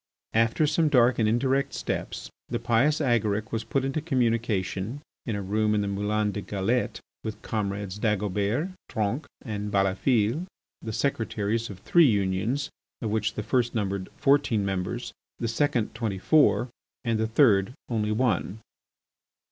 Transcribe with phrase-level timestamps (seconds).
[0.33, 5.43] After some dark and indirect steps the pious Agaric was put into communication in a
[5.43, 10.47] room in the Moulin de la Galette, with comrades Dagobert, Tronc, and Balafille,
[10.81, 16.17] the secretaries of three unions of which the first numbered fourteen members, the second twenty
[16.17, 16.69] four,
[17.03, 18.57] and the third only one.